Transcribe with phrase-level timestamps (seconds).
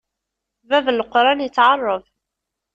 [0.69, 2.03] Bab n leqṛan ittɛaṛṛeb.